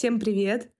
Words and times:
Всем 0.00 0.18
привет! 0.18 0.70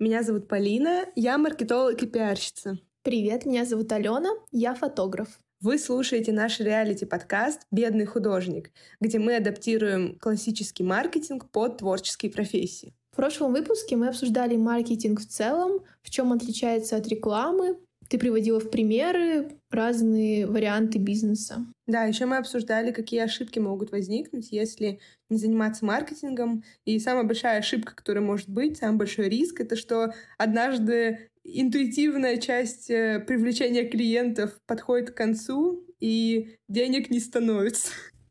Меня 0.00 0.22
зовут 0.22 0.48
Полина, 0.48 1.04
я 1.16 1.36
маркетолог 1.36 2.02
и 2.02 2.06
пиарщица. 2.06 2.78
Привет, 3.02 3.44
меня 3.44 3.66
зовут 3.66 3.92
Алена, 3.92 4.30
я 4.52 4.74
фотограф. 4.74 5.38
Вы 5.60 5.78
слушаете 5.78 6.32
наш 6.32 6.60
реалити-подкаст 6.60 7.66
«Бедный 7.70 8.06
художник», 8.06 8.70
где 9.00 9.18
мы 9.18 9.36
адаптируем 9.36 10.18
классический 10.18 10.82
маркетинг 10.82 11.50
под 11.50 11.76
творческие 11.76 12.32
профессии. 12.32 12.94
В 13.12 13.16
прошлом 13.16 13.52
выпуске 13.52 13.96
мы 13.96 14.08
обсуждали 14.08 14.56
маркетинг 14.56 15.20
в 15.20 15.28
целом, 15.28 15.84
в 16.00 16.08
чем 16.08 16.32
отличается 16.32 16.96
от 16.96 17.06
рекламы, 17.06 17.76
ты 18.08 18.18
приводила 18.18 18.60
в 18.60 18.70
примеры 18.70 19.52
разные 19.70 20.46
варианты 20.46 20.98
бизнеса. 20.98 21.66
Да, 21.86 22.04
еще 22.04 22.26
мы 22.26 22.36
обсуждали, 22.36 22.92
какие 22.92 23.20
ошибки 23.20 23.58
могут 23.58 23.90
возникнуть, 23.90 24.48
если 24.50 25.00
не 25.28 25.38
заниматься 25.38 25.84
маркетингом. 25.84 26.64
И 26.84 26.98
самая 26.98 27.24
большая 27.24 27.58
ошибка, 27.58 27.94
которая 27.94 28.24
может 28.24 28.48
быть, 28.48 28.78
самый 28.78 28.98
большой 28.98 29.28
риск, 29.28 29.60
это 29.60 29.76
что 29.76 30.14
однажды 30.38 31.28
интуитивная 31.44 32.38
часть 32.38 32.90
э, 32.90 33.22
привлечения 33.26 33.84
клиентов 33.84 34.58
подходит 34.66 35.10
к 35.10 35.16
концу, 35.16 35.84
и 36.00 36.56
денег 36.68 37.10
не 37.10 37.20
становится. 37.20 37.88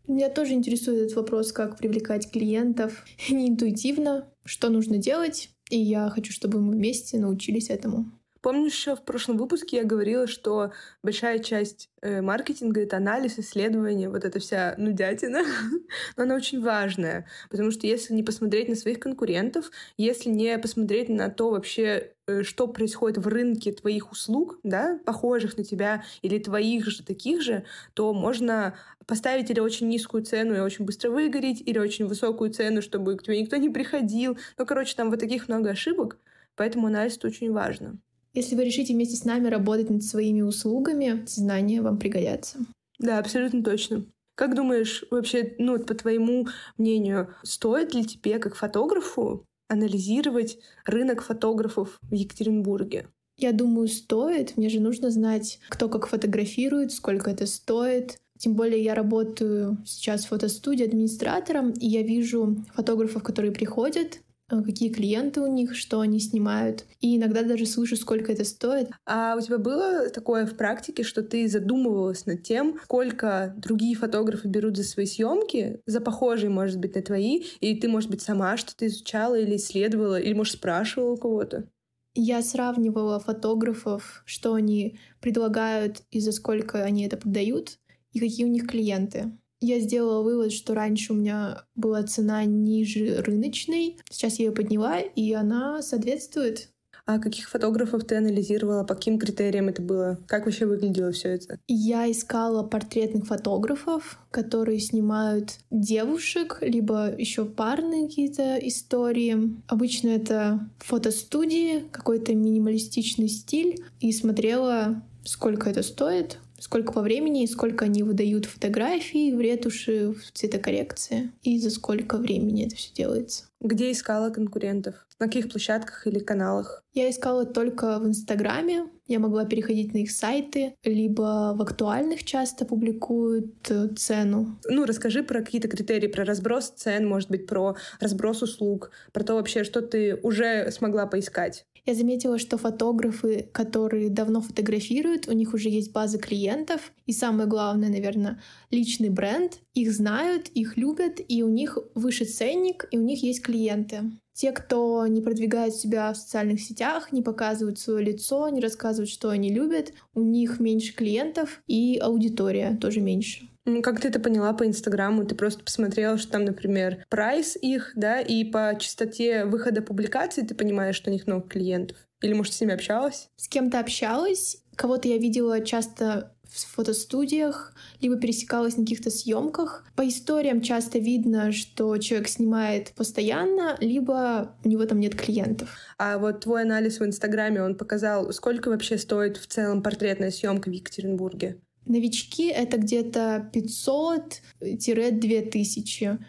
Меня 0.08 0.30
тоже 0.30 0.54
интересует 0.54 1.04
этот 1.04 1.16
вопрос, 1.16 1.52
как 1.52 1.78
привлекать 1.78 2.30
клиентов 2.30 3.06
не 3.30 3.50
интуитивно, 3.50 4.30
что 4.44 4.70
нужно 4.70 4.98
делать, 4.98 5.50
и 5.70 5.78
я 5.78 6.10
хочу, 6.10 6.34
чтобы 6.34 6.60
мы 6.60 6.74
вместе 6.74 7.18
научились 7.20 7.70
этому. 7.70 8.12
Помнишь, 8.44 8.74
еще 8.74 8.98
в 8.98 9.04
прошлом 9.04 9.38
выпуске 9.38 9.78
я 9.78 9.84
говорила, 9.86 10.28
что 10.28 10.74
большая 11.02 11.40
часть 11.40 11.90
э, 12.02 12.22
маркетинга— 12.22 12.82
это 12.84 12.98
анализ, 12.98 13.40
исследование, 13.40 14.10
вот 14.10 14.26
эта 14.26 14.42
вся 14.42 14.76
нудятина, 14.78 15.44
но 16.18 16.24
она 16.24 16.36
очень 16.36 16.62
важная, 16.62 17.26
потому 17.50 17.72
что 17.72 17.88
если 17.88 18.14
не 18.14 18.22
посмотреть 18.22 18.68
на 18.68 18.76
своих 18.76 19.00
конкурентов, 19.00 19.72
если 19.96 20.30
не 20.30 20.58
посмотреть 20.58 21.08
на 21.08 21.30
то 21.30 21.52
вообще, 21.52 22.16
э, 22.28 22.44
что 22.44 22.68
происходит 22.68 23.18
в 23.18 23.30
рынке 23.30 23.72
твоих 23.72 24.12
услуг, 24.12 24.60
да, 24.64 25.00
похожих 25.06 25.58
на 25.58 25.64
тебя 25.64 26.04
или 26.22 26.38
твоих 26.38 26.88
же 26.88 27.02
таких 27.02 27.42
же, 27.42 27.64
то 27.94 28.14
можно 28.14 28.76
поставить 29.08 29.52
или 29.52 29.62
очень 29.62 29.88
низкую 29.88 30.26
цену 30.26 30.54
и 30.54 30.60
очень 30.60 30.84
быстро 30.84 31.12
выгореть, 31.12 31.62
или 31.66 31.80
очень 31.80 32.08
высокую 32.08 32.52
цену, 32.52 32.82
чтобы 32.82 33.16
к 33.16 33.24
тебе 33.24 33.42
никто 33.42 33.56
не 33.56 33.70
приходил. 33.70 34.38
Ну, 34.58 34.66
короче, 34.66 34.98
там 34.98 35.12
вот 35.12 35.22
таких 35.22 35.48
много 35.48 35.70
ошибок, 35.70 36.18
поэтому 36.58 36.88
анализ 36.88 37.16
это 37.16 37.28
очень 37.28 37.50
важно. 37.50 38.00
Если 38.34 38.56
вы 38.56 38.66
решите 38.66 38.94
вместе 38.94 39.16
с 39.16 39.26
нами 39.26 39.48
работать 39.48 39.90
над 39.90 40.04
своими 40.04 40.42
услугами, 40.42 41.24
знания 41.28 41.82
вам 41.82 42.00
пригодятся. 42.00 42.58
Да, 42.98 43.20
абсолютно 43.20 43.64
точно. 43.64 44.06
Как 44.36 44.56
думаешь, 44.56 45.04
вообще, 45.12 45.54
ну, 45.60 45.78
по 45.78 45.94
твоему 45.94 46.48
мнению, 46.78 47.36
стоит 47.44 47.94
ли 47.94 48.04
тебе, 48.04 48.40
как 48.40 48.56
фотографу, 48.56 49.46
анализировать 49.68 50.58
рынок 50.86 51.22
фотографов 51.22 52.00
в 52.02 52.14
Екатеринбурге? 52.14 53.08
Я 53.38 53.52
думаю, 53.52 53.88
стоит. 53.88 54.58
Мне 54.58 54.70
же 54.70 54.80
нужно 54.80 55.12
знать, 55.12 55.60
кто 55.70 55.88
как 55.88 56.08
фотографирует, 56.08 56.92
сколько 56.92 57.30
это 57.30 57.46
стоит. 57.46 58.20
Тем 58.40 58.56
более 58.56 58.84
я 58.84 58.96
работаю 58.96 59.78
сейчас 59.86 60.26
в 60.26 60.30
фотостудии 60.30 60.86
администратором, 60.86 61.72
и 61.72 61.88
я 61.88 62.02
вижу 62.02 62.58
фотографов, 62.74 63.22
которые 63.22 63.52
приходят, 63.52 64.20
какие 64.62 64.92
клиенты 64.92 65.40
у 65.40 65.48
них, 65.48 65.74
что 65.76 66.02
они 66.02 66.20
снимают. 66.20 66.86
И 67.00 67.16
иногда 67.16 67.44
даже 67.44 67.66
слышу, 67.66 67.96
сколько 67.96 68.34
это 68.34 68.44
стоит. 68.44 68.90
А 69.06 69.36
у 69.38 69.42
тебя 69.42 69.58
было 69.58 70.10
такое 70.10 70.46
в 70.46 70.58
практике, 70.58 71.04
что 71.04 71.24
ты 71.24 71.48
задумывалась 71.48 72.26
над 72.26 72.44
тем, 72.44 72.78
сколько 72.84 73.54
другие 73.58 73.96
фотографы 73.96 74.50
берут 74.50 74.76
за 74.76 74.84
свои 74.84 75.06
съемки, 75.06 75.82
за 75.86 76.02
похожие, 76.02 76.50
может 76.50 76.80
быть, 76.80 76.96
на 76.96 77.02
твои, 77.02 77.44
и 77.62 77.76
ты, 77.80 77.88
может 77.88 78.10
быть, 78.10 78.22
сама 78.22 78.58
что-то 78.58 78.86
изучала 78.88 79.40
или 79.40 79.56
исследовала, 79.56 80.20
или, 80.20 80.34
может, 80.34 80.56
спрашивала 80.56 81.14
у 81.14 81.18
кого-то? 81.18 81.70
Я 82.16 82.44
сравнивала 82.44 83.20
фотографов, 83.20 84.22
что 84.26 84.54
они 84.54 85.00
предлагают 85.20 86.04
и 86.12 86.20
за 86.20 86.32
сколько 86.32 86.84
они 86.84 87.06
это 87.06 87.18
продают, 87.18 87.80
и 88.12 88.20
какие 88.20 88.46
у 88.46 88.50
них 88.50 88.68
клиенты 88.68 89.32
я 89.64 89.80
сделала 89.80 90.22
вывод, 90.22 90.52
что 90.52 90.74
раньше 90.74 91.14
у 91.14 91.16
меня 91.16 91.64
была 91.76 92.04
цена 92.04 92.44
ниже 92.44 93.22
рыночной, 93.22 93.98
сейчас 94.12 94.40
я 94.40 94.46
ее 94.46 94.52
подняла, 94.52 95.00
и 95.00 95.32
она 95.34 95.82
соответствует. 95.82 96.70
А 97.06 97.20
каких 97.20 97.50
фотографов 97.50 98.06
ты 98.06 98.16
анализировала? 98.16 98.86
По 98.86 98.96
каким 98.96 99.20
критериям 99.20 99.68
это 99.68 99.82
было? 99.82 100.20
Как 100.26 100.46
вообще 100.46 100.66
выглядело 100.66 101.12
все 101.12 101.30
это? 101.30 101.60
Я 101.68 102.10
искала 102.10 102.64
портретных 102.64 103.26
фотографов, 103.26 104.20
которые 104.32 104.80
снимают 104.80 105.58
девушек, 105.70 106.60
либо 106.62 107.14
еще 107.18 107.44
парные 107.44 108.08
какие-то 108.08 108.58
истории. 108.58 109.54
Обычно 109.68 110.10
это 110.10 110.70
фотостудии, 110.80 111.84
какой-то 111.92 112.36
минималистичный 112.36 113.28
стиль. 113.28 113.84
И 114.00 114.14
смотрела, 114.14 115.04
сколько 115.26 115.70
это 115.70 115.84
стоит, 115.84 116.40
сколько 116.64 116.94
по 116.94 117.02
времени, 117.02 117.46
сколько 117.46 117.86
они 117.86 118.04
выдают 118.04 118.46
фотографии 118.46 119.34
в 119.34 119.42
ретуши, 119.42 120.14
в 120.14 120.32
цветокоррекции, 120.32 121.32
и 121.44 121.60
за 121.60 121.70
сколько 121.70 122.18
времени 122.18 122.66
это 122.66 122.76
все 122.78 122.94
делается. 122.94 123.46
Где 123.60 123.92
искала 123.92 124.30
конкурентов? 124.30 125.06
На 125.20 125.28
каких 125.28 125.50
площадках 125.50 126.08
или 126.08 126.20
каналах? 126.20 126.84
Я 126.94 127.10
искала 127.10 127.46
только 127.46 128.00
в 128.00 128.08
Инстаграме. 128.08 128.88
Я 129.08 129.20
могла 129.20 129.46
переходить 129.46 129.94
на 129.94 130.00
их 130.00 130.12
сайты, 130.12 130.76
либо 130.84 131.54
в 131.56 131.62
актуальных 131.62 132.24
часто 132.24 132.66
публикуют 132.66 133.70
э, 133.70 133.90
цену. 133.96 134.58
Ну, 134.66 134.86
расскажи 134.86 135.24
про 135.24 135.42
какие-то 135.42 135.68
критерии, 135.68 136.08
про 136.08 136.24
разброс 136.24 136.70
цен, 136.70 137.08
может 137.08 137.30
быть, 137.30 137.46
про 137.46 137.76
разброс 138.00 138.42
услуг, 138.42 138.92
про 139.12 139.24
то 139.24 139.36
вообще, 139.36 139.66
что 139.66 139.82
ты 139.82 140.16
уже 140.24 140.72
смогла 140.72 141.06
поискать. 141.06 141.66
Я 141.86 141.96
заметила, 141.96 142.38
что 142.40 142.58
фотографы, 142.58 143.50
которые 143.52 144.10
давно 144.10 144.40
фотографируют, 144.40 145.28
у 145.28 145.34
них 145.34 145.54
уже 145.54 145.68
есть 145.68 145.92
база 145.92 146.18
клиентов, 146.18 146.94
и 147.06 147.12
самое 147.12 147.48
главное, 147.48 147.90
наверное, 147.90 148.42
личный 148.72 149.10
бренд. 149.10 149.60
Их 149.74 149.92
знают, 149.92 150.48
их 150.50 150.78
любят, 150.78 151.20
и 151.28 151.44
у 151.44 151.50
них 151.50 151.78
выше 151.94 152.24
ценник, 152.24 152.88
и 152.92 152.98
у 152.98 153.02
них 153.02 153.22
есть 153.22 153.42
клиенты. 153.42 154.12
Те, 154.34 154.52
кто 154.54 155.06
не 155.08 155.22
продвигает 155.22 155.76
себя 155.76 156.14
в 156.14 156.18
социальных 156.18 156.62
сетях, 156.62 157.12
не 157.12 157.22
показывают 157.22 157.80
свое 157.80 158.04
лицо, 158.04 158.48
не 158.48 158.62
рассказывают, 158.62 159.10
что 159.10 159.30
они 159.30 159.54
любят, 159.54 159.94
у 160.14 160.22
них 160.22 160.62
меньше 160.62 160.94
клиентов 160.94 161.62
и 161.68 161.98
аудитория 161.98 162.78
тоже 162.80 163.02
меньше. 163.02 163.50
Как 163.82 164.02
ты 164.02 164.10
это 164.10 164.20
поняла 164.20 164.54
по 164.54 164.66
Инстаграму? 164.66 165.26
Ты 165.26 165.36
просто 165.36 165.64
посмотрела, 165.64 166.18
что 166.18 166.34
там, 166.34 166.44
например, 166.44 167.06
прайс 167.10 167.56
их, 167.56 167.94
да, 167.96 168.20
и 168.20 168.44
по 168.44 168.76
частоте 168.78 169.46
выхода 169.46 169.82
публикаций 169.82 170.46
ты 170.46 170.54
понимаешь, 170.54 170.96
что 170.96 171.10
у 171.10 171.14
них 171.14 171.28
много 171.28 171.48
клиентов? 171.48 171.98
Или, 172.22 172.34
может, 172.34 172.54
с 172.54 172.62
ними 172.62 172.74
общалась? 172.74 173.30
С 173.38 173.48
кем-то 173.48 173.80
общалась. 173.80 174.58
Кого-то 174.76 175.08
я 175.08 175.18
видела 175.18 175.62
часто 175.62 176.36
в 176.44 176.76
фотостудиях, 176.76 177.74
либо 178.00 178.18
пересекалась 178.18 178.78
на 178.78 178.84
каких-то 178.84 179.10
съемках. 179.10 179.86
По 179.96 180.08
историям 180.08 180.62
часто 180.62 181.00
видно, 181.00 181.52
что 181.52 181.98
человек 181.98 182.28
снимает 182.28 182.94
постоянно, 182.96 183.76
либо 183.80 184.56
у 184.64 184.70
него 184.70 184.86
там 184.86 185.00
нет 185.00 185.16
клиентов. 185.16 185.70
А 185.98 186.18
вот 186.18 186.42
твой 186.42 186.62
анализ 186.64 187.00
в 187.00 187.06
Инстаграме, 187.06 187.64
он 187.64 187.76
показал, 187.76 188.32
сколько 188.34 188.70
вообще 188.70 188.98
стоит 188.98 189.38
в 189.38 189.48
целом 189.48 189.82
портретная 189.82 190.32
съемка 190.32 190.70
в 190.70 190.74
Екатеринбурге? 190.74 191.60
Новички— 191.86 192.48
это 192.50 192.78
где-то 192.78 193.52
500-2000. 193.54 196.20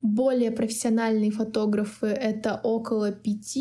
Более 0.00 0.50
профессиональные 0.50 1.30
фотографы— 1.30 2.06
это 2.06 2.60
около 2.62 3.12
5. 3.12 3.58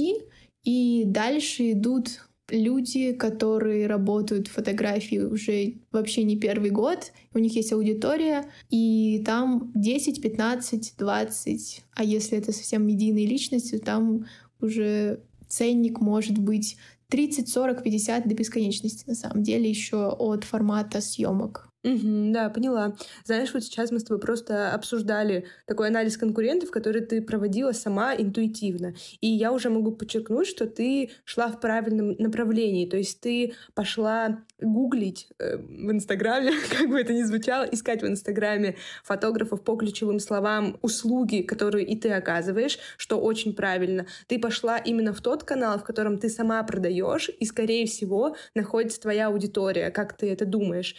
И 0.63 1.03
дальше 1.05 1.71
идут 1.71 2.27
люди, 2.49 3.13
которые 3.13 3.87
работают 3.87 4.47
в 4.47 4.53
фотографии 4.53 5.17
уже 5.17 5.73
вообще 5.91 6.23
не 6.23 6.37
первый 6.37 6.69
год, 6.69 7.11
у 7.33 7.39
них 7.39 7.55
есть 7.55 7.73
аудитория, 7.73 8.45
и 8.69 9.21
там 9.25 9.71
10, 9.75 10.21
15, 10.21 10.93
20, 10.97 11.83
а 11.93 12.03
если 12.03 12.37
это 12.37 12.53
совсем 12.53 12.87
медийные 12.87 13.25
личности, 13.25 13.77
там 13.77 14.25
уже 14.61 15.19
ценник 15.47 15.99
может 15.99 16.37
быть 16.37 16.77
30, 17.09 17.49
40, 17.49 17.83
50 17.83 18.27
до 18.27 18.35
бесконечности, 18.35 19.07
на 19.07 19.15
самом 19.15 19.43
деле, 19.43 19.69
еще 19.69 20.09
от 20.09 20.43
формата 20.43 21.01
съемок. 21.01 21.66
Угу, 21.83 22.33
да, 22.33 22.49
поняла. 22.49 22.95
Знаешь, 23.23 23.53
вот 23.53 23.63
сейчас 23.63 23.91
мы 23.91 23.99
с 23.99 24.03
тобой 24.03 24.19
просто 24.19 24.71
обсуждали 24.71 25.45
такой 25.65 25.87
анализ 25.87 26.17
конкурентов, 26.17 26.71
который 26.71 27.01
ты 27.01 27.21
проводила 27.21 27.71
сама 27.71 28.15
интуитивно. 28.15 28.95
И 29.21 29.27
я 29.27 29.53
уже 29.53 29.69
могу 29.69 29.91
подчеркнуть, 29.91 30.47
что 30.47 30.65
ты 30.65 31.11
шла 31.23 31.49
в 31.49 31.59
правильном 31.59 32.15
направлении. 32.17 32.89
То 32.89 32.97
есть 32.97 33.21
ты 33.21 33.53
пошла 33.75 34.43
гуглить 34.59 35.29
э, 35.37 35.57
в 35.57 35.91
Инстаграме, 35.91 36.51
как 36.77 36.89
бы 36.89 36.99
это 36.99 37.13
ни 37.13 37.21
звучало, 37.21 37.63
искать 37.63 38.01
в 38.01 38.07
Инстаграме 38.07 38.75
фотографов 39.03 39.63
по 39.63 39.75
ключевым 39.75 40.19
словам 40.19 40.79
услуги, 40.81 41.41
которые 41.41 41.85
и 41.85 41.95
ты 41.95 42.09
оказываешь, 42.09 42.79
что 42.97 43.19
очень 43.19 43.53
правильно. 43.53 44.07
Ты 44.27 44.39
пошла 44.39 44.77
именно 44.77 45.13
в 45.13 45.21
тот 45.21 45.43
канал, 45.43 45.77
в 45.77 45.83
котором 45.83 46.17
ты 46.17 46.29
сама 46.29 46.63
продаешь, 46.63 47.29
и, 47.39 47.45
скорее 47.45 47.85
всего, 47.85 48.35
находится 48.55 48.99
твоя 48.99 49.27
аудитория. 49.27 49.91
Как 49.91 50.17
ты 50.17 50.31
это 50.31 50.45
думаешь? 50.45 50.95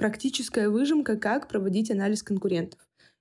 Практическая 0.00 0.70
выжимка, 0.70 1.18
как 1.18 1.46
проводить 1.46 1.90
анализ 1.90 2.22
конкурентов. 2.22 2.80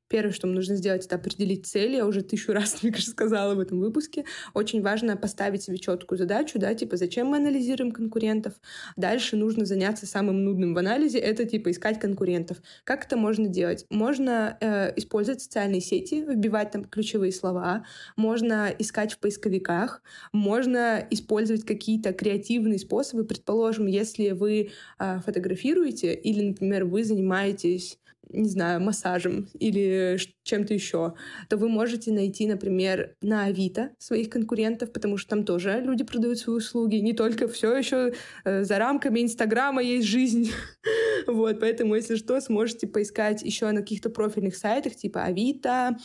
Первое, 0.10 0.34
что 0.34 0.48
нужно 0.48 0.76
сделать, 0.76 1.06
это 1.06 1.16
определить 1.16 1.68
цели. 1.68 1.98
Я 1.98 2.08
уже 2.08 2.24
тысячу 2.24 2.52
раз, 2.54 2.82
мне 2.82 2.92
кажется, 2.92 3.12
сказала 3.12 3.54
в 3.54 3.60
этом 3.60 3.80
выпуске. 3.80 4.26
Очень 4.54 4.82
важно 4.82 5.16
поставить 5.16 5.64
себе 5.64 5.78
четкую 5.78 6.18
задачу, 6.18 6.58
да, 6.58 6.74
типа, 6.74 6.98
зачем 6.98 7.28
мы 7.28 7.38
анализируем 7.38 7.92
конкурентов. 7.92 8.54
Дальше 8.98 9.36
нужно 9.36 9.66
заняться 9.66 10.08
самым 10.08 10.44
нудным 10.44 10.74
в 10.74 10.78
анализе, 10.80 11.20
это, 11.20 11.46
типа, 11.46 11.70
искать 11.70 12.00
конкурентов. 12.00 12.58
Как 12.84 13.06
это 13.06 13.18
можно 13.18 13.48
делать? 13.48 13.86
Можно 13.92 14.58
э, 14.60 14.94
использовать 14.98 15.42
социальные 15.42 15.82
сети, 15.82 16.26
вбивать 16.28 16.72
там 16.72 16.86
ключевые 16.86 17.32
слова, 17.32 17.86
можно 18.16 18.74
искать 18.80 19.14
в 19.14 19.20
поисковиках, 19.20 20.02
можно 20.34 21.06
использовать 21.12 21.66
какие-то 21.66 22.14
креативные 22.14 22.80
способы. 22.80 23.26
Предположим, 23.26 23.86
если 23.86 24.32
вы 24.32 24.72
э, 24.98 25.20
фотографируете 25.24 26.16
или, 26.16 26.48
например, 26.50 26.86
вы 26.86 27.04
занимаетесь 27.04 28.00
не 28.30 28.50
знаю, 28.50 28.82
массажем 28.82 29.48
или 29.60 30.18
чем-то 30.44 30.74
еще, 30.74 31.14
то 31.50 31.58
вы 31.58 31.70
можете 31.70 32.12
найти, 32.12 32.48
например, 32.48 33.16
на 33.22 33.46
Авито 33.46 33.92
своих 33.98 34.30
конкурентов, 34.30 34.92
потому 34.92 35.18
что 35.18 35.30
там 35.32 35.44
тоже 35.44 35.82
люди 35.84 36.04
продают 36.04 36.40
свои 36.40 36.58
услуги, 36.58 36.96
не 36.96 37.14
только 37.14 37.48
все 37.48 37.76
еще 37.76 38.14
э, 38.46 38.64
за 38.64 38.78
рамками 38.78 39.22
Инстаграма 39.22 39.82
есть 39.82 40.08
жизнь. 40.08 40.52
вот, 41.28 41.60
поэтому, 41.60 41.96
если 41.96 42.16
что, 42.16 42.40
сможете 42.42 42.88
поискать 42.88 43.44
еще 43.44 43.72
на 43.72 43.82
каких-то 43.82 44.10
профильных 44.10 44.56
сайтах, 44.56 44.96
типа 44.96 45.24
Авито, 45.24 45.98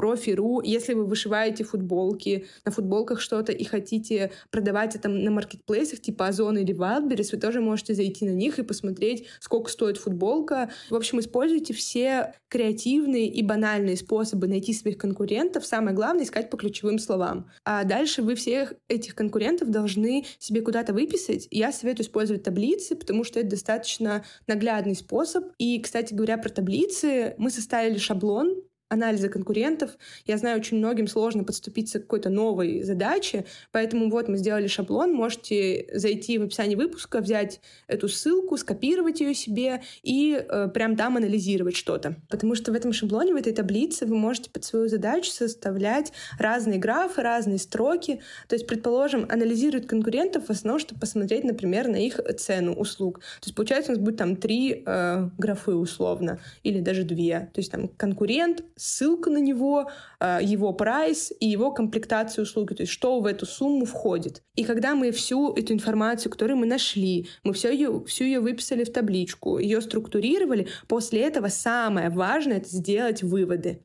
профи.ру. 0.00 0.62
Если 0.62 0.94
вы 0.94 1.04
вышиваете 1.04 1.62
футболки, 1.62 2.46
на 2.64 2.72
футболках 2.72 3.20
что-то 3.20 3.52
и 3.52 3.64
хотите 3.64 4.32
продавать 4.50 4.96
это 4.96 5.10
на 5.10 5.30
маркетплейсах 5.30 6.00
типа 6.00 6.28
Озон 6.28 6.56
или 6.56 6.74
Wildberries, 6.74 7.28
вы 7.32 7.38
тоже 7.38 7.60
можете 7.60 7.92
зайти 7.92 8.24
на 8.24 8.30
них 8.30 8.58
и 8.58 8.62
посмотреть, 8.62 9.26
сколько 9.40 9.70
стоит 9.70 9.98
футболка. 9.98 10.70
В 10.88 10.94
общем, 10.94 11.20
используйте 11.20 11.74
все 11.74 12.32
креативные 12.48 13.26
и 13.26 13.42
банальные 13.42 13.98
способы 13.98 14.46
найти 14.46 14.72
своих 14.72 14.96
конкурентов. 14.96 15.66
Самое 15.66 15.94
главное— 15.94 16.24
искать 16.24 16.48
по 16.48 16.56
ключевым 16.56 16.98
словам. 16.98 17.50
А 17.66 17.84
дальше 17.84 18.22
вы 18.22 18.36
всех 18.36 18.72
этих 18.88 19.14
конкурентов 19.14 19.68
должны 19.68 20.24
себе 20.38 20.62
куда-то 20.62 20.94
выписать. 20.94 21.46
Я 21.50 21.72
советую 21.72 22.06
использовать 22.06 22.42
таблицы, 22.42 22.96
потому 22.96 23.22
что 23.22 23.38
это 23.38 23.50
достаточно 23.50 24.24
наглядный 24.46 24.94
способ. 24.94 25.44
И, 25.58 25.78
кстати 25.78 26.14
говоря, 26.14 26.38
про 26.38 26.48
таблицы 26.48 27.34
мы 27.36 27.50
составили 27.50 27.98
шаблон 27.98 28.62
анализа 28.90 29.28
конкурентов. 29.28 29.92
Я 30.26 30.36
знаю, 30.36 30.58
очень 30.58 30.76
многим 30.76 31.06
сложно 31.06 31.44
подступиться 31.44 32.00
к 32.00 32.02
какой-то 32.02 32.28
новой 32.28 32.82
задаче, 32.82 33.46
поэтому 33.70 34.10
вот 34.10 34.28
мы 34.28 34.36
сделали 34.36 34.66
шаблон, 34.66 35.14
можете 35.14 35.86
зайти 35.94 36.38
в 36.38 36.42
описание 36.42 36.76
выпуска, 36.76 37.20
взять 37.20 37.60
эту 37.86 38.08
ссылку, 38.08 38.56
скопировать 38.56 39.20
ее 39.20 39.32
себе 39.34 39.82
и 40.02 40.34
э, 40.34 40.68
прям 40.74 40.96
там 40.96 41.16
анализировать 41.16 41.76
что-то. 41.76 42.16
Потому 42.28 42.56
что 42.56 42.72
в 42.72 42.74
этом 42.74 42.92
шаблоне, 42.92 43.32
в 43.32 43.36
этой 43.36 43.52
таблице 43.52 44.06
вы 44.06 44.16
можете 44.16 44.50
под 44.50 44.64
свою 44.64 44.88
задачу 44.88 45.30
составлять 45.30 46.12
разные 46.38 46.78
графы, 46.78 47.22
разные 47.22 47.58
строки. 47.58 48.20
То 48.48 48.56
есть, 48.56 48.66
предположим, 48.66 49.24
анализируют 49.30 49.86
конкурентов 49.86 50.46
в 50.46 50.50
основном, 50.50 50.80
чтобы 50.80 51.00
посмотреть, 51.00 51.44
например, 51.44 51.86
на 51.86 51.96
их 51.96 52.20
цену 52.38 52.72
услуг. 52.72 53.20
То 53.20 53.46
есть, 53.46 53.54
получается, 53.54 53.92
у 53.92 53.94
нас 53.94 54.04
будет 54.04 54.16
там 54.16 54.34
три 54.34 54.82
э, 54.84 55.28
графы 55.38 55.74
условно, 55.74 56.40
или 56.64 56.80
даже 56.80 57.04
две. 57.04 57.50
То 57.54 57.60
есть, 57.60 57.70
там 57.70 57.86
конкурент, 57.86 58.64
ссылка 58.80 59.30
на 59.30 59.38
него, 59.38 59.90
а, 60.18 60.40
его 60.40 60.72
прайс 60.72 61.32
и 61.38 61.46
его 61.46 61.70
комплектацию 61.70 62.44
услуги, 62.44 62.74
то 62.74 62.82
есть 62.82 62.92
что 62.92 63.20
в 63.20 63.26
эту 63.26 63.46
сумму 63.46 63.84
входит. 63.84 64.42
И 64.56 64.64
когда 64.64 64.94
мы 64.94 65.10
всю 65.10 65.52
эту 65.52 65.74
информацию, 65.74 66.32
которую 66.32 66.56
мы 66.56 66.66
нашли, 66.66 67.28
мы 67.44 67.52
все 67.52 67.72
ее, 67.72 68.02
всю 68.06 68.24
ее 68.24 68.40
выписали 68.40 68.84
в 68.84 68.92
табличку, 68.92 69.58
ее 69.58 69.80
структурировали, 69.80 70.68
после 70.88 71.20
этого 71.20 71.48
самое 71.48 72.08
важное— 72.08 72.56
это 72.58 72.68
сделать 72.68 73.22
выводы. 73.22 73.82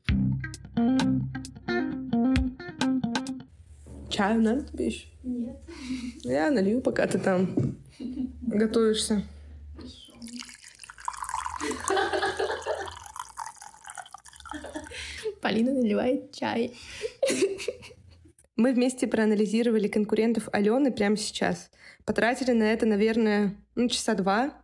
Чаю 4.08 4.40
надо 4.40 4.64
тебе 4.64 4.86
еще? 4.86 5.08
Нет. 5.22 5.56
Я 6.22 6.50
налью, 6.50 6.80
пока 6.80 7.06
ты 7.06 7.18
там 7.18 7.76
готовишься. 8.40 9.22
Полина 15.46 15.72
наливает 15.72 16.32
чай. 16.32 16.72
Мы 18.56 18.72
вместе 18.72 19.06
проанализировали 19.06 19.86
конкурентов 19.86 20.48
Алены 20.50 20.90
прямо 20.90 21.16
сейчас. 21.16 21.70
Потратили 22.04 22.50
на 22.50 22.64
это, 22.64 22.84
наверное, 22.84 23.54
ну, 23.76 23.88
часа 23.88 24.14
два. 24.14 24.60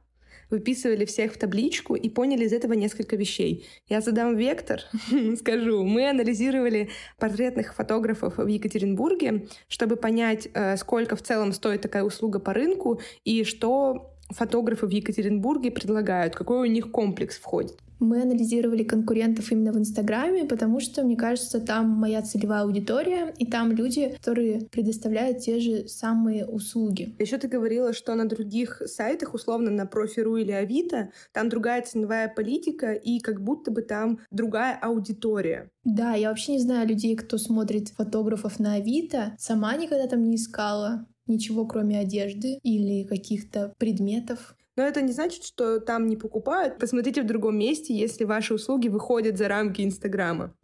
Выписывали 0.51 1.05
всех 1.05 1.35
в 1.35 1.39
табличку 1.39 1.95
и 1.95 2.09
поняли 2.09 2.47
из 2.47 2.53
этого 2.53 2.73
несколько 2.73 3.15
вещей. 3.15 3.65
Я 3.89 4.01
задам 4.01 4.37
вектор, 4.37 4.81
скажу. 5.39 5.85
Мы 5.85 6.11
анализировали 6.11 6.91
портретных 7.17 7.77
фотографов 7.77 8.39
в 8.39 8.47
Екатеринбурге, 8.49 9.47
чтобы 9.69 9.95
понять, 9.95 10.49
э, 10.53 10.77
сколько 10.79 11.15
в 11.15 11.23
целом 11.23 11.53
стоит 11.53 11.83
такая 11.83 12.03
услуга 12.03 12.41
по 12.41 12.53
рынку 12.53 13.01
и 13.23 13.45
что 13.45 14.12
фотографы 14.33 14.87
в 14.87 14.91
Екатеринбурге 14.91 15.71
предлагают, 15.71 16.35
какой 16.35 16.69
у 16.69 16.71
них 16.71 16.91
комплекс 16.91 17.37
входит. 17.37 17.79
Мы 18.03 18.21
анализировали 18.21 18.83
конкурентов 18.83 19.53
именно 19.53 19.73
в 19.73 19.79
Инстаграме, 19.79 20.45
потому 20.45 20.81
что, 20.81 21.05
мне 21.05 21.17
кажется, 21.17 21.61
там 21.61 21.89
моя 21.89 22.21
целевая 22.23 22.63
аудитория, 22.63 23.33
и 23.39 23.47
там 23.47 23.71
люди, 23.71 24.17
которые 24.19 24.63
предоставляют 24.73 25.39
те 25.39 25.61
же 25.61 25.87
самые 25.87 26.45
услуги. 26.45 27.15
Еще 27.21 27.39
ты 27.39 27.47
говорила, 27.47 27.93
что 27.93 28.17
на 28.17 28.29
других 28.29 28.83
сайтах, 28.87 29.35
условно 29.35 29.71
на 29.71 29.87
Профи.ру 29.87 30.37
или 30.37 30.51
Авито, 30.51 31.11
там 31.33 31.49
другая 31.49 31.81
ценовая 31.83 32.27
политика, 32.29 32.93
и 32.93 33.21
как 33.21 33.41
будто 33.41 33.71
бы 33.71 33.83
там 33.83 34.19
другая 34.33 34.77
аудитория. 34.83 35.71
Да, 35.85 36.15
я 36.15 36.31
вообще 36.31 36.53
не 36.53 36.59
знаю 36.59 36.89
людей, 36.89 37.15
кто 37.15 37.39
смотрит 37.39 37.91
фотографов 37.91 38.59
на 38.59 38.75
Авито. 38.75 39.37
Сама 39.39 39.77
никогда 39.77 40.09
там 40.09 40.25
не 40.25 40.35
искала 40.35 41.07
ничего, 41.27 41.67
кроме 41.67 41.99
одежды 41.99 42.59
или 42.63 43.05
каких-то 43.05 43.75
предметов. 43.79 44.57
Но 44.77 44.83
это 44.85 45.03
не 45.03 45.13
значит, 45.13 45.45
что 45.45 45.81
там 45.81 46.07
не 46.07 46.17
покупают. 46.17 46.79
Посмотрите 46.79 47.23
в 47.23 47.27
другом 47.27 47.59
месте, 47.59 47.95
если 47.95 48.25
ваши 48.25 48.55
услуги 48.55 48.89
выходят 48.89 49.37
за 49.37 49.49
рамки 49.49 49.83
Инстаграма. 49.83 50.55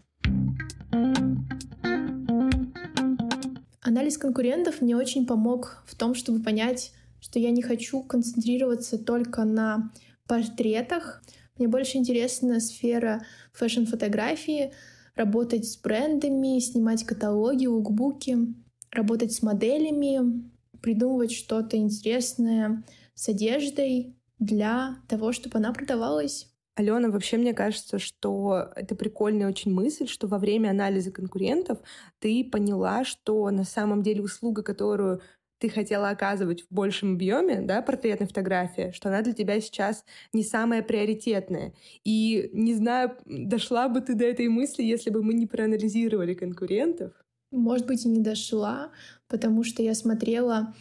Анализ 3.83 4.19
конкурентов 4.19 4.81
мне 4.81 4.97
очень 4.97 5.27
помог 5.27 5.83
в 5.87 5.97
том, 5.97 6.15
чтобы 6.15 6.43
понять, 6.43 6.93
что 7.21 7.39
я 7.39 7.51
не 7.51 7.63
хочу 7.63 8.03
концентрироваться 8.03 8.99
только 8.99 9.45
на 9.45 9.93
портретах. 10.27 11.23
Мне 11.57 11.69
больше 11.69 11.97
интересна 11.99 12.61
сфера 12.61 13.25
фэшн-фотографии, 13.53 14.73
работать 15.17 15.67
с 15.67 15.77
брендами, 15.77 16.61
снимать 16.61 17.05
каталоги, 17.05 17.67
лукбуки, 17.67 18.55
работать 18.91 19.33
с 19.33 19.43
моделями, 19.43 20.51
придумывать 20.81 21.33
что-то 21.33 21.77
интересное, 21.77 22.85
с 23.15 23.29
одеждой 23.29 24.17
для 24.39 24.97
того, 25.09 25.33
чтобы 25.33 25.59
она 25.59 25.73
продавалась. 25.73 26.49
Алена, 26.77 27.11
вообще 27.11 27.39
мне 27.39 27.55
кажется, 27.55 27.99
что 27.99 28.71
это 28.77 28.95
прикольная 28.95 29.49
очень 29.49 29.75
мысль, 29.75 30.07
что 30.07 30.29
во 30.29 30.39
время 30.39 30.71
анализа 30.71 31.11
конкурентов 31.11 31.79
ты 32.21 32.45
поняла, 32.45 33.05
что 33.05 33.51
на 33.51 33.65
самом 33.65 34.03
деле 34.05 34.23
услуга, 34.23 34.63
которую 34.63 35.21
ты 35.59 35.69
хотела 35.69 36.11
оказывать 36.11 36.63
в 36.63 36.73
большем 36.73 37.15
объеме, 37.15 37.61
да, 37.61 37.83
портретной 37.83 38.29
фотографии, 38.29 38.93
что 38.95 39.09
она 39.09 39.23
для 39.23 39.33
тебя 39.33 39.61
сейчас 39.61 40.05
не 40.33 40.45
самая 40.45 40.83
приоритетная. 40.83 41.75
И 42.05 42.49
не 42.53 42.75
знаю, 42.75 43.17
дошла 43.27 43.89
бы 43.89 44.01
ты 44.01 44.15
до 44.15 44.25
этой 44.25 44.47
мысли, 44.49 44.85
если 44.85 45.11
бы 45.11 45.23
мы 45.23 45.35
не 45.35 45.47
проанализировали 45.47 46.35
конкурентов. 46.35 47.13
Может 47.53 47.87
быть, 47.87 48.05
и 48.05 48.09
не 48.09 48.21
дошла, 48.21 48.91
потому 49.27 49.65
что 49.65 49.83
я 49.83 49.95
смотрела 49.95 50.75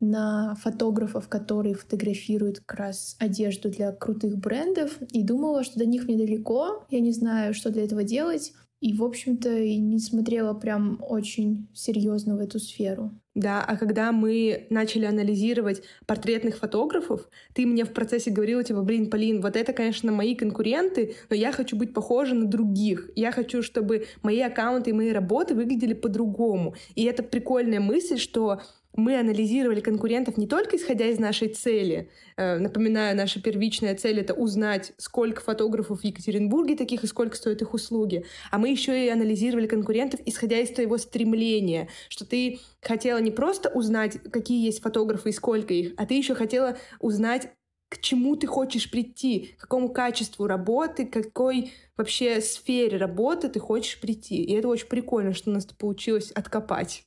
на 0.00 0.54
фотографов, 0.56 1.28
которые 1.28 1.74
фотографируют 1.74 2.60
как 2.60 2.78
раз 2.78 3.16
одежду 3.18 3.70
для 3.70 3.92
крутых 3.92 4.38
брендов, 4.38 4.98
и 5.12 5.22
думала, 5.22 5.64
что 5.64 5.78
до 5.78 5.86
них 5.86 6.08
недалеко, 6.08 6.86
я 6.90 7.00
не 7.00 7.12
знаю, 7.12 7.54
что 7.54 7.70
для 7.70 7.84
этого 7.84 8.02
делать, 8.04 8.52
и, 8.80 8.94
в 8.94 9.02
общем-то, 9.04 9.58
и 9.58 9.76
не 9.78 9.98
смотрела 9.98 10.54
прям 10.54 10.98
очень 11.02 11.68
серьезно 11.74 12.36
в 12.36 12.40
эту 12.40 12.58
сферу. 12.60 13.12
Да, 13.36 13.62
а 13.62 13.76
когда 13.76 14.12
мы 14.12 14.66
начали 14.70 15.04
анализировать 15.04 15.82
портретных 16.06 16.56
фотографов, 16.56 17.28
ты 17.52 17.66
мне 17.66 17.84
в 17.84 17.92
процессе 17.92 18.30
говорила, 18.30 18.64
типа, 18.64 18.80
блин, 18.80 19.10
Полин, 19.10 19.42
вот 19.42 19.56
это, 19.56 19.74
конечно, 19.74 20.10
мои 20.10 20.34
конкуренты, 20.34 21.16
но 21.28 21.36
я 21.36 21.52
хочу 21.52 21.76
быть 21.76 21.92
похожа 21.92 22.34
на 22.34 22.46
других. 22.46 23.10
Я 23.14 23.32
хочу, 23.32 23.62
чтобы 23.62 24.06
мои 24.22 24.40
аккаунты 24.40 24.88
и 24.88 24.94
мои 24.94 25.10
работы 25.10 25.54
выглядели 25.54 25.92
по-другому. 25.92 26.76
И 26.94 27.04
это 27.04 27.22
прикольная 27.22 27.78
мысль, 27.78 28.16
что 28.16 28.62
мы 28.96 29.18
анализировали 29.18 29.80
конкурентов 29.80 30.36
не 30.36 30.46
только 30.46 30.76
исходя 30.76 31.06
из 31.06 31.18
нашей 31.18 31.48
цели. 31.48 32.10
Э, 32.36 32.58
напоминаю, 32.58 33.16
наша 33.16 33.40
первичная 33.40 33.94
цель— 33.94 34.20
это 34.20 34.34
узнать, 34.34 34.92
сколько 34.96 35.40
фотографов 35.40 36.00
в 36.00 36.04
Екатеринбурге 36.04 36.76
таких 36.76 37.04
и 37.04 37.06
сколько 37.06 37.36
стоят 37.36 37.62
их 37.62 37.74
услуги. 37.74 38.24
А 38.50 38.58
мы 38.58 38.70
еще 38.70 39.06
и 39.06 39.08
анализировали 39.08 39.66
конкурентов, 39.66 40.20
исходя 40.24 40.58
из 40.58 40.70
твоего 40.70 40.98
стремления, 40.98 41.88
что 42.08 42.24
ты 42.24 42.58
хотела 42.80 43.18
не 43.18 43.30
просто 43.30 43.68
узнать, 43.68 44.18
какие 44.30 44.64
есть 44.64 44.80
фотографы 44.80 45.30
и 45.30 45.32
сколько 45.32 45.74
их, 45.74 45.92
а 45.96 46.06
ты 46.06 46.14
еще 46.14 46.34
хотела 46.34 46.76
узнать, 47.00 47.50
к 47.88 48.00
чему 48.00 48.34
ты 48.36 48.46
хочешь 48.46 48.90
прийти, 48.90 49.54
к 49.56 49.62
какому 49.62 49.90
качеству 49.90 50.46
работы, 50.46 51.06
к 51.06 51.12
какой 51.12 51.72
вообще 51.96 52.40
сфере 52.40 52.98
работы 52.98 53.48
ты 53.48 53.60
хочешь 53.60 54.00
прийти. 54.00 54.42
И 54.42 54.52
это 54.54 54.68
очень 54.68 54.88
прикольно, 54.88 55.32
что 55.32 55.50
у 55.50 55.54
нас 55.54 55.66
получилось 55.66 56.32
откопать. 56.32 57.06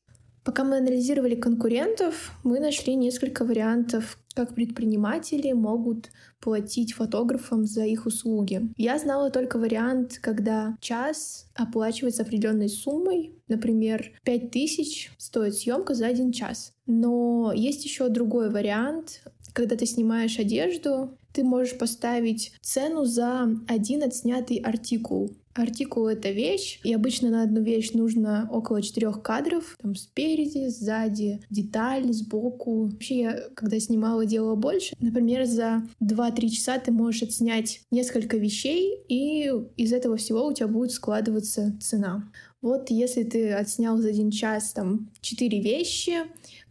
Пока 0.49 0.63
мы 0.63 0.77
анализировали 0.77 1.35
конкурентов, 1.35 2.31
мы 2.43 2.59
нашли 2.59 2.95
несколько 2.95 3.45
вариантов, 3.45 4.17
как 4.33 4.55
предприниматели 4.55 5.51
могут 5.51 6.09
платить 6.39 6.93
фотографам 6.93 7.67
за 7.67 7.85
их 7.85 8.07
услуги. 8.07 8.67
Я 8.75 8.97
знала 8.97 9.29
только 9.29 9.59
вариант, 9.59 10.17
когда 10.19 10.75
час 10.81 11.45
оплачивается 11.53 12.23
определенной 12.23 12.67
суммой, 12.67 13.35
например, 13.47 14.11
5000 14.23 15.11
стоит 15.19 15.53
съемка 15.53 15.93
за 15.93 16.07
один 16.07 16.31
час. 16.31 16.73
Но 16.87 17.53
есть 17.55 17.85
еще 17.85 18.09
другой 18.09 18.49
вариант, 18.49 19.21
когда 19.53 19.75
ты 19.75 19.85
снимаешь 19.85 20.39
одежду, 20.39 21.15
ты 21.33 21.43
можешь 21.43 21.77
поставить 21.77 22.53
цену 22.61 23.05
за 23.05 23.49
один 23.67 24.03
отснятый 24.03 24.57
артикул. 24.57 25.31
Артикул— 25.53 26.07
это 26.07 26.31
вещь, 26.31 26.79
и 26.83 26.93
обычно 26.93 27.29
на 27.29 27.43
одну 27.43 27.61
вещь 27.61 27.91
нужно 27.93 28.47
около 28.51 28.81
четырех 28.81 29.21
кадров, 29.21 29.75
там 29.81 29.95
спереди, 29.95 30.67
сзади, 30.69 31.41
деталь, 31.49 32.13
сбоку. 32.13 32.85
Вообще, 32.85 33.19
я, 33.19 33.39
когда 33.55 33.79
снимала, 33.79 34.25
делала 34.25 34.55
больше. 34.55 34.95
Например, 34.99 35.45
за 35.45 35.83
2-3 36.01 36.49
часа 36.49 36.79
ты 36.79 36.91
можешь 36.91 37.23
отснять 37.23 37.81
несколько 37.91 38.37
вещей, 38.37 38.99
и 39.09 39.51
из 39.75 39.91
этого 39.91 40.17
всего 40.17 40.45
у 40.45 40.53
тебя 40.53 40.67
будет 40.67 40.91
складываться 40.91 41.77
цена. 41.81 42.31
Вот 42.61 42.89
если 42.89 43.23
ты 43.23 43.51
отснял 43.53 43.97
за 43.97 44.09
один 44.09 44.31
час 44.31 44.73
там 44.73 45.09
четыре 45.21 45.61
вещи, 45.61 46.17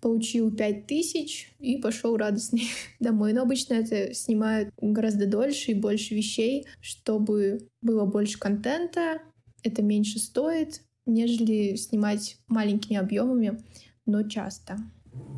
получил 0.01 0.55
пять 0.55 0.87
тысяч 0.87 1.53
и 1.59 1.79
пошел 1.79 2.17
радостный 2.17 2.69
домой. 3.01 3.33
Но 3.33 3.43
обычно 3.43 3.75
это 3.75 4.15
снимают 4.15 4.71
гораздо 4.81 5.27
дольше 5.27 5.73
и 5.73 5.75
больше 5.75 6.15
вещей, 6.15 6.67
чтобы 6.81 7.69
было 7.83 8.05
больше 8.05 8.39
контента, 8.39 9.21
это 9.63 9.83
меньше 9.83 10.19
стоит, 10.19 10.83
нежели 11.07 11.77
снимать 11.77 12.39
маленькими 12.49 12.97
объемами, 12.97 13.59
но 14.07 14.23
часто. 14.23 14.79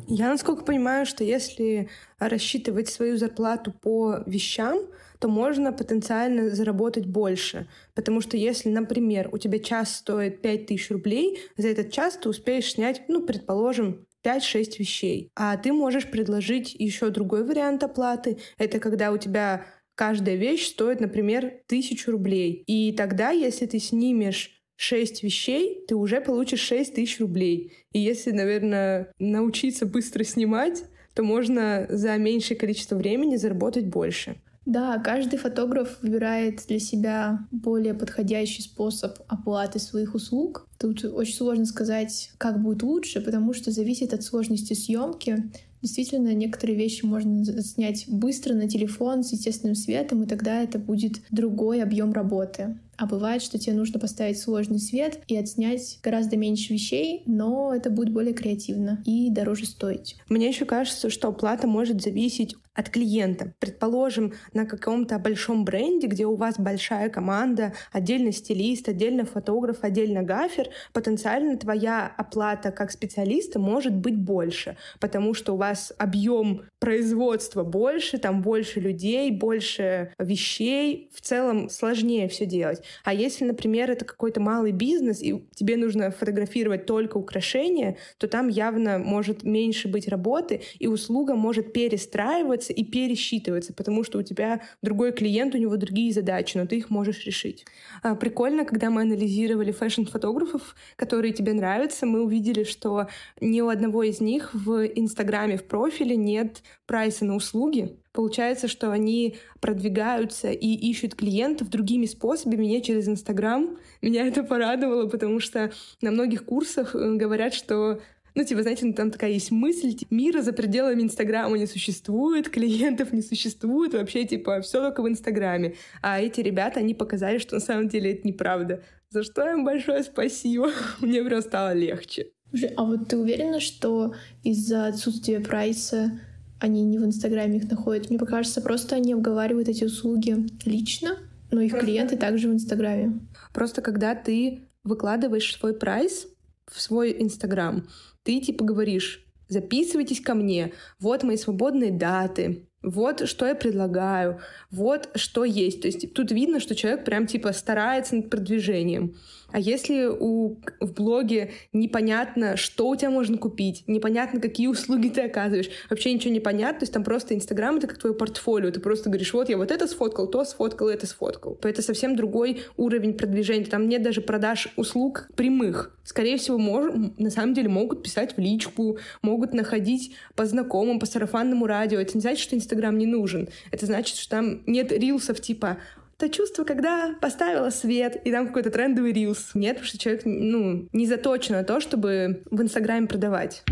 Я 0.07 0.29
насколько 0.29 0.63
понимаю, 0.63 1.05
что 1.05 1.23
если 1.23 1.89
рассчитывать 2.19 2.89
свою 2.89 3.17
зарплату 3.17 3.71
по 3.71 4.23
вещам, 4.25 4.79
то 5.19 5.27
можно 5.27 5.71
потенциально 5.71 6.49
заработать 6.49 7.05
больше. 7.05 7.67
Потому 7.93 8.21
что 8.21 8.37
если, 8.37 8.69
например, 8.69 9.29
у 9.31 9.37
тебя 9.37 9.59
час 9.59 9.95
стоит 9.95 10.41
5000 10.41 10.91
рублей, 10.91 11.39
за 11.57 11.69
этот 11.69 11.91
час 11.91 12.17
ты 12.21 12.27
успеешь 12.29 12.73
снять, 12.73 13.03
ну, 13.07 13.21
предположим, 13.21 14.05
5-6 14.23 14.77
вещей. 14.79 15.29
А 15.35 15.57
ты 15.57 15.73
можешь 15.73 16.09
предложить 16.09 16.73
еще 16.73 17.09
другой 17.09 17.43
вариант 17.43 17.83
оплаты. 17.83 18.37
Это 18.57 18.79
когда 18.79 19.11
у 19.11 19.17
тебя 19.17 19.65
каждая 19.95 20.35
вещь 20.35 20.67
стоит, 20.67 20.99
например, 20.99 21.53
тысячу 21.67 22.11
рублей. 22.11 22.63
И 22.67 22.91
тогда, 22.93 23.31
если 23.31 23.65
ты 23.65 23.79
снимешь 23.79 24.61
6 24.77 25.23
вещей, 25.23 25.85
ты 25.87 25.95
уже 25.95 26.21
получишь 26.21 26.61
6 26.61 26.95
тысяч 26.95 27.19
рублей. 27.19 27.73
И 27.91 27.99
если, 27.99 28.31
наверное, 28.31 29.11
научиться 29.19 29.85
быстро 29.85 30.23
снимать, 30.23 30.83
то 31.13 31.23
можно 31.23 31.85
за 31.89 32.17
меньшее 32.17 32.57
количество 32.57 32.95
времени 32.95 33.35
заработать 33.35 33.85
больше. 33.85 34.41
Да, 34.65 34.99
каждый 34.99 35.39
фотограф 35.39 35.97
выбирает 36.01 36.63
для 36.67 36.79
себя 36.79 37.47
более 37.51 37.95
подходящий 37.95 38.61
способ 38.61 39.17
оплаты 39.27 39.79
своих 39.79 40.13
услуг. 40.13 40.67
Тут 40.77 41.03
очень 41.03 41.35
сложно 41.35 41.65
сказать, 41.65 42.31
как 42.37 42.61
будет 42.61 42.83
лучше, 42.83 43.21
потому 43.21 43.53
что 43.53 43.71
зависит 43.71 44.13
от 44.13 44.23
сложности 44.23 44.73
съемки. 44.73 45.51
Действительно, 45.81 46.33
некоторые 46.35 46.77
вещи 46.77 47.03
можно 47.03 47.43
снять 47.63 48.05
быстро 48.07 48.53
на 48.53 48.69
телефон 48.69 49.23
с 49.23 49.31
естественным 49.31 49.73
светом, 49.73 50.21
и 50.21 50.27
тогда 50.27 50.61
это 50.61 50.77
будет 50.77 51.21
другой 51.31 51.81
объем 51.81 52.13
работы. 52.13 52.77
А 52.97 53.07
бывает, 53.07 53.41
что 53.41 53.57
тебе 53.57 53.73
нужно 53.75 53.99
поставить 53.99 54.39
сложный 54.39 54.77
свет 54.77 55.21
и 55.27 55.35
отснять 55.35 55.97
гораздо 56.03 56.37
меньше 56.37 56.73
вещей, 56.73 57.23
но 57.25 57.73
это 57.73 57.89
будет 57.89 58.13
более 58.13 58.35
креативно 58.35 59.01
и 59.07 59.31
дороже 59.31 59.65
стоить. 59.65 60.17
Мне 60.29 60.49
еще 60.49 60.65
кажется, 60.65 61.09
что 61.09 61.29
оплата 61.29 61.65
может 61.65 61.99
зависеть 61.99 62.55
от 62.73 62.89
клиента. 62.89 63.53
Предположим, 63.59 64.33
на 64.53 64.65
каком-то 64.65 65.19
большом 65.19 65.65
бренде, 65.65 66.07
где 66.07 66.25
у 66.25 66.35
вас 66.35 66.57
большая 66.57 67.09
команда, 67.09 67.73
отдельно 67.91 68.31
стилист, 68.31 68.87
отдельно 68.87 69.25
фотограф, 69.25 69.79
отдельно 69.81 70.23
гафер, 70.23 70.69
потенциально 70.93 71.57
твоя 71.57 72.11
оплата 72.17 72.71
как 72.71 72.91
специалиста 72.91 73.59
может 73.59 73.93
быть 73.93 74.17
больше, 74.17 74.77
потому 74.99 75.33
что 75.33 75.53
у 75.53 75.57
вас 75.57 75.91
объем 75.97 76.63
производства 76.79 77.63
больше, 77.63 78.17
там 78.17 78.41
больше 78.41 78.79
людей, 78.79 79.31
больше 79.31 80.13
вещей, 80.17 81.09
в 81.13 81.21
целом 81.21 81.69
сложнее 81.69 82.29
все 82.29 82.45
делать. 82.45 82.81
А 83.03 83.13
если, 83.13 83.43
например, 83.43 83.91
это 83.91 84.05
какой-то 84.05 84.39
малый 84.39 84.71
бизнес, 84.71 85.21
и 85.21 85.43
тебе 85.55 85.75
нужно 85.75 86.11
фотографировать 86.11 86.85
только 86.85 87.17
украшения, 87.17 87.97
то 88.17 88.27
там 88.27 88.47
явно 88.47 88.97
может 88.97 89.43
меньше 89.43 89.89
быть 89.89 90.07
работы, 90.07 90.61
и 90.79 90.87
услуга 90.87 91.35
может 91.35 91.73
перестраиваться 91.73 92.60
и 92.69 92.83
пересчитываться, 92.83 93.73
потому 93.73 94.03
что 94.03 94.19
у 94.19 94.23
тебя 94.23 94.61
другой 94.81 95.11
клиент, 95.11 95.55
у 95.55 95.57
него 95.57 95.77
другие 95.77 96.13
задачи, 96.13 96.57
но 96.57 96.65
ты 96.65 96.77
их 96.77 96.89
можешь 96.89 97.25
решить. 97.25 97.65
А, 98.03 98.15
прикольно, 98.15 98.65
когда 98.65 98.89
мы 98.89 99.01
анализировали 99.01 99.71
фэшн-фотографов, 99.71 100.75
которые 100.95 101.33
тебе 101.33 101.53
нравятся, 101.53 102.05
мы 102.05 102.23
увидели, 102.23 102.63
что 102.63 103.07
ни 103.39 103.61
у 103.61 103.69
одного 103.69 104.03
из 104.03 104.21
них 104.21 104.53
в 104.53 104.85
Инстаграме, 104.85 105.57
в 105.57 105.63
профиле 105.63 106.15
нет 106.15 106.61
прайса 106.85 107.25
на 107.25 107.35
услуги, 107.35 107.97
Получается, 108.13 108.67
что 108.67 108.91
они 108.91 109.37
продвигаются 109.61 110.51
и 110.51 110.67
ищут 110.67 111.15
клиентов 111.15 111.69
другими 111.69 112.05
способами, 112.05 112.65
не 112.65 112.83
через 112.83 113.07
Инстаграм. 113.07 113.77
Меня 114.01 114.27
это 114.27 114.43
порадовало, 114.43 115.07
потому 115.07 115.39
что 115.39 115.71
на 116.01 116.11
многих 116.11 116.43
курсах 116.43 116.93
э, 116.93 117.15
говорят, 117.15 117.53
что 117.53 118.01
ну, 118.35 118.43
типа, 118.43 118.61
знаете, 118.61 118.85
ну, 118.85 118.93
там 118.93 119.11
такая 119.11 119.31
есть 119.31 119.51
мысль, 119.51 119.93
типа, 119.93 120.13
мира 120.13 120.41
за 120.41 120.53
пределами 120.53 121.01
Инстаграма 121.01 121.57
не 121.57 121.67
существует, 121.67 122.49
клиентов 122.49 123.11
не 123.11 123.21
существует, 123.21 123.93
вообще, 123.93 124.25
типа, 124.25 124.61
все 124.61 124.79
только 124.79 125.01
в 125.01 125.07
Инстаграме. 125.07 125.75
А 126.01 126.19
эти 126.19 126.41
ребята, 126.41 126.79
они 126.79 126.93
показали, 126.93 127.37
что 127.37 127.55
на 127.55 127.61
самом 127.61 127.89
деле 127.89 128.13
это 128.13 128.27
неправда. 128.27 128.81
За 129.09 129.23
что 129.23 129.49
им 129.49 129.65
большое 129.65 130.03
спасибо. 130.03 130.71
Мне 131.01 131.23
прям 131.23 131.41
стало 131.41 131.73
легче. 131.73 132.27
А 132.75 132.83
вот 132.83 133.07
ты 133.07 133.17
уверена, 133.17 133.59
что 133.59 134.13
из-за 134.43 134.87
отсутствия 134.87 135.39
прайса 135.39 136.19
они 136.59 136.83
не 136.83 136.99
в 136.99 137.05
Инстаграме 137.05 137.57
их 137.57 137.69
находят. 137.69 138.09
Мне 138.09 138.19
покажется, 138.19 138.61
просто 138.61 138.95
они 138.95 139.13
обговаривают 139.13 139.67
эти 139.67 139.83
услуги 139.83 140.47
лично, 140.65 141.17
но 141.49 141.61
их 141.61 141.77
клиенты 141.77 142.17
также 142.17 142.49
в 142.49 142.53
Инстаграме. 142.53 143.19
Просто 143.53 143.81
когда 143.81 144.15
ты 144.15 144.69
выкладываешь 144.83 145.55
свой 145.55 145.73
прайс 145.73 146.27
в 146.71 146.81
свой 146.81 147.21
Инстаграм, 147.21 147.87
ты 148.23 148.39
типа 148.39 148.63
говоришь, 148.63 149.25
записывайтесь 149.47 150.21
ко 150.21 150.33
мне, 150.33 150.73
вот 150.99 151.23
мои 151.23 151.37
свободные 151.37 151.91
даты, 151.91 152.67
вот 152.81 153.27
что 153.27 153.45
я 153.45 153.53
предлагаю, 153.53 154.39
вот 154.71 155.09
что 155.15 155.43
есть. 155.43 155.81
То 155.81 155.87
есть 155.87 156.13
тут 156.13 156.31
видно, 156.31 156.59
что 156.59 156.73
человек 156.73 157.05
прям 157.05 157.27
типа 157.27 157.53
старается 157.53 158.15
над 158.15 158.29
продвижением. 158.29 159.17
А 159.51 159.59
если 159.59 160.05
у, 160.05 160.57
в 160.79 160.93
блоге 160.93 161.51
непонятно, 161.73 162.57
что 162.57 162.89
у 162.89 162.95
тебя 162.95 163.09
можно 163.09 163.37
купить, 163.37 163.83
непонятно, 163.87 164.39
какие 164.39 164.67
услуги 164.67 165.09
ты 165.09 165.21
оказываешь, 165.21 165.69
вообще 165.89 166.13
ничего 166.13 166.33
не 166.33 166.39
понятно, 166.39 166.79
то 166.79 166.83
есть 166.83 166.93
там 166.93 167.03
просто 167.03 167.35
Инстаграм— 167.35 167.75
это 167.77 167.87
как 167.87 167.97
твое 167.97 168.15
портфолио, 168.15 168.71
ты 168.71 168.79
просто 168.79 169.09
говоришь, 169.09 169.33
вот 169.33 169.49
я 169.49 169.57
вот 169.57 169.71
это 169.71 169.87
сфоткал, 169.87 170.27
то 170.27 170.43
сфоткал, 170.45 170.87
это 170.87 171.05
сфоткал. 171.05 171.57
Это 171.63 171.81
совсем 171.81 172.15
другой 172.15 172.63
уровень 172.77 173.13
продвижения, 173.13 173.65
там 173.65 173.87
нет 173.87 174.01
даже 174.01 174.21
продаж 174.21 174.69
услуг 174.75 175.29
прямых. 175.35 175.95
Скорее 176.03 176.37
всего, 176.37 176.57
мож, 176.57 176.91
на 177.17 177.29
самом 177.29 177.53
деле 177.53 177.69
могут 177.69 178.03
писать 178.03 178.35
в 178.35 178.39
личку, 178.39 178.97
могут 179.21 179.53
находить 179.53 180.15
по 180.35 180.45
знакомым, 180.45 180.99
по 180.99 181.05
сарафанному 181.05 181.67
радио. 181.67 181.99
Это 181.99 182.15
не 182.15 182.21
значит, 182.21 182.39
что 182.39 182.55
Инстаграм 182.55 182.97
не 182.97 183.05
нужен. 183.05 183.49
Это 183.71 183.85
значит, 183.85 184.17
что 184.17 184.29
там 184.29 184.63
нет 184.65 184.91
рилсов 184.91 185.39
типа 185.39 185.77
то 186.21 186.29
чувство, 186.29 186.63
когда 186.65 187.15
поставила 187.19 187.71
свет, 187.71 188.21
и 188.23 188.31
там 188.31 188.45
какой-то 188.45 188.69
трендовый 188.69 189.11
рилс. 189.11 189.55
Нет, 189.55 189.77
потому 189.77 189.87
что 189.87 189.97
человек, 189.97 190.21
ну, 190.25 190.87
не 190.93 191.07
заточен 191.07 191.55
на 191.55 191.63
то, 191.63 191.79
чтобы 191.79 192.43
в 192.51 192.61
Инстаграме 192.61 193.07
продавать. 193.07 193.63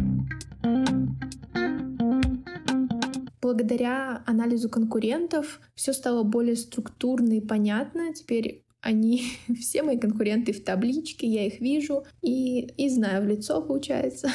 Благодаря 3.40 4.24
анализу 4.26 4.68
конкурентов 4.68 5.62
все 5.76 5.94
стало 5.94 6.24
более 6.24 6.56
структурно 6.56 7.34
и 7.34 7.40
понятно. 7.40 8.16
Теперь 8.16 8.64
они 8.82 9.34
все 9.60 9.84
мои 9.84 10.00
конкуренты 10.00 10.52
в 10.52 10.64
табличке, 10.64 11.28
я 11.28 11.46
их 11.46 11.60
вижу 11.60 12.04
и, 12.24 12.62
и 12.62 12.90
знаю 12.90 13.26
в 13.26 13.28
лицо, 13.28 13.62
получается. 13.62 14.32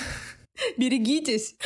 Берегитесь! 0.78 1.56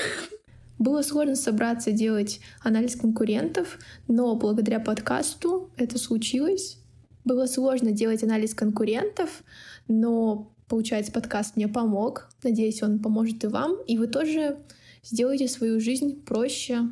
Было 0.78 1.02
сложно 1.02 1.34
собраться 1.34 1.90
делать 1.90 2.40
анализ 2.62 2.96
конкурентов, 2.96 3.78
но 4.06 4.34
благодаря 4.36 4.80
подкасту 4.80 5.70
это 5.76 5.98
случилось. 5.98 6.78
Было 7.24 7.46
сложно 7.46 7.90
делать 7.90 8.22
анализ 8.22 8.54
конкурентов, 8.54 9.42
но, 9.88 10.54
получается, 10.68 11.12
подкаст 11.12 11.56
мне 11.56 11.68
помог. 11.68 12.28
Надеюсь, 12.42 12.82
он 12.82 13.00
поможет 13.00 13.42
и 13.44 13.48
вам. 13.48 13.76
И 13.86 13.98
вы 13.98 14.06
тоже 14.06 14.58
сделаете 15.02 15.48
свою 15.48 15.80
жизнь 15.80 16.22
проще 16.24 16.88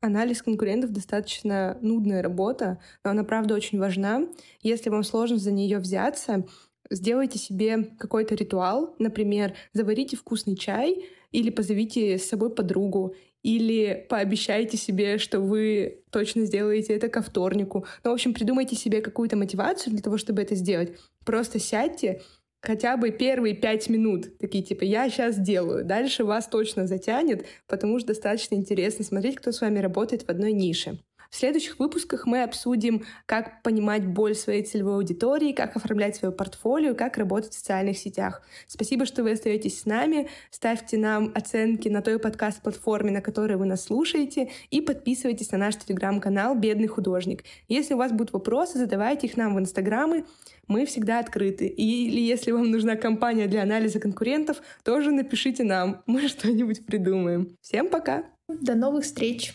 Анализ 0.00 0.42
конкурентов 0.42 0.92
достаточно 0.92 1.76
нудная 1.80 2.22
работа, 2.22 2.78
но 3.02 3.10
она, 3.10 3.24
правда, 3.24 3.54
очень 3.54 3.80
важна. 3.80 4.28
Если 4.62 4.90
вам 4.90 5.02
сложно 5.02 5.38
за 5.38 5.50
нее 5.50 5.78
взяться, 5.78 6.46
сделайте 6.88 7.40
себе 7.40 7.82
какой-то 7.98 8.36
ритуал, 8.36 8.94
например, 9.00 9.54
заварите 9.72 10.16
вкусный 10.16 10.54
чай 10.54 11.04
или 11.32 11.50
позовите 11.50 12.18
с 12.18 12.28
собой 12.28 12.54
подругу, 12.54 13.14
или 13.42 14.06
пообещайте 14.08 14.76
себе, 14.76 15.18
что 15.18 15.40
вы 15.40 16.02
точно 16.10 16.44
сделаете 16.44 16.94
это 16.94 17.08
ко 17.08 17.22
вторнику. 17.22 17.86
Ну, 18.04 18.10
в 18.10 18.14
общем, 18.14 18.34
придумайте 18.34 18.76
себе 18.76 19.00
какую-то 19.00 19.36
мотивацию 19.36 19.92
для 19.92 20.02
того, 20.02 20.18
чтобы 20.18 20.42
это 20.42 20.54
сделать. 20.54 20.92
Просто 21.24 21.58
сядьте 21.58 22.22
хотя 22.60 22.96
бы 22.96 23.10
первые 23.10 23.54
пять 23.54 23.88
минут, 23.88 24.38
такие 24.38 24.64
типа 24.64 24.84
«я 24.84 25.08
сейчас 25.08 25.38
делаю». 25.38 25.84
Дальше 25.84 26.24
вас 26.24 26.48
точно 26.48 26.86
затянет, 26.86 27.46
потому 27.66 27.98
что 27.98 28.08
достаточно 28.08 28.56
интересно 28.56 29.04
смотреть, 29.04 29.36
кто 29.36 29.52
с 29.52 29.60
вами 29.60 29.78
работает 29.78 30.22
в 30.22 30.28
одной 30.28 30.52
нише. 30.52 30.98
В 31.30 31.36
следующих 31.36 31.78
выпусках 31.78 32.26
мы 32.26 32.42
обсудим, 32.42 33.04
как 33.26 33.62
понимать 33.62 34.06
боль 34.06 34.34
своей 34.34 34.62
целевой 34.62 34.94
аудитории, 34.94 35.52
как 35.52 35.76
оформлять 35.76 36.16
свое 36.16 36.32
портфолио, 36.32 36.94
как 36.94 37.18
работать 37.18 37.52
в 37.52 37.54
социальных 37.54 37.98
сетях. 37.98 38.42
Спасибо, 38.66 39.04
что 39.04 39.22
вы 39.22 39.32
остаетесь 39.32 39.80
с 39.80 39.84
нами. 39.84 40.28
Ставьте 40.50 40.96
нам 40.96 41.30
оценки 41.34 41.88
на 41.88 42.00
той 42.00 42.18
подкаст-платформе, 42.18 43.10
на 43.10 43.20
которой 43.20 43.58
вы 43.58 43.66
нас 43.66 43.84
слушаете, 43.84 44.50
и 44.70 44.80
подписывайтесь 44.80 45.52
на 45.52 45.58
наш 45.58 45.76
телеграм-канал 45.76 46.54
«Бедный 46.54 46.88
художник». 46.88 47.44
Если 47.68 47.92
у 47.92 47.98
вас 47.98 48.10
будут 48.10 48.32
вопросы, 48.32 48.78
задавайте 48.78 49.26
их 49.26 49.36
нам 49.36 49.54
в 49.54 49.58
инстаграмы. 49.58 50.24
Мы 50.66 50.86
всегда 50.86 51.18
открыты. 51.18 51.66
Или 51.66 52.20
если 52.20 52.52
вам 52.52 52.70
нужна 52.70 52.96
компания 52.96 53.46
для 53.48 53.62
анализа 53.62 54.00
конкурентов, 54.00 54.62
тоже 54.82 55.10
напишите 55.10 55.62
нам. 55.62 56.02
Мы 56.06 56.28
что-нибудь 56.28 56.86
придумаем. 56.86 57.56
Всем 57.60 57.88
пока! 57.88 58.37
До 58.48 58.74
новых 58.74 59.04
встреч! 59.04 59.52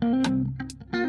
thank 0.00 0.26
you 0.92 1.01